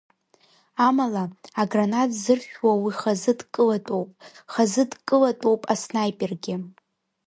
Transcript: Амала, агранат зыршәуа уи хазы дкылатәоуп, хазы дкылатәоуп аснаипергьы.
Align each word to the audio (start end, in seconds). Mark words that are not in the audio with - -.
Амала, 0.87 1.25
агранат 1.61 2.09
зыршәуа 2.21 2.73
уи 2.83 2.93
хазы 2.99 3.33
дкылатәоуп, 3.39 4.09
хазы 4.53 4.83
дкылатәоуп 4.91 5.61
аснаипергьы. 5.73 6.55